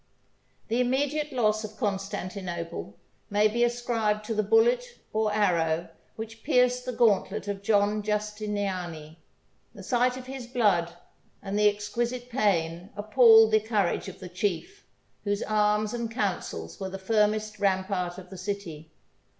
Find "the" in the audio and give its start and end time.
0.67-0.81, 4.33-4.41, 6.85-6.91, 9.75-9.83, 11.55-11.69, 13.51-13.59, 14.19-14.27, 16.89-16.97, 18.31-18.39